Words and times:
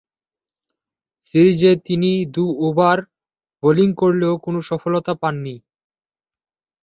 সিরিজে 1.25 1.71
তিনি 1.85 2.11
দুই 2.33 2.49
ওভার 2.67 2.97
বোলিং 3.63 3.89
করলেও 3.93 4.33
কোন 4.45 4.55
সফলতা 4.69 5.13
পাননি। 5.21 5.55